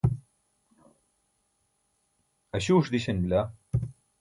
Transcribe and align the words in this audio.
aśuuṣ 2.57 2.85
diśan 2.93 3.19
bila 3.23 3.41